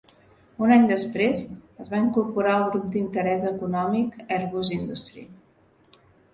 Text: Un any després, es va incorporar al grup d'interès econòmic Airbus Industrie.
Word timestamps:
Un 0.67 0.71
any 0.77 0.87
després, 0.91 1.43
es 1.83 1.91
va 1.91 1.99
incorporar 2.05 2.55
al 2.55 2.67
grup 2.71 2.89
d'interès 2.97 3.47
econòmic 3.53 4.19
Airbus 4.41 4.75
Industrie. 4.81 5.31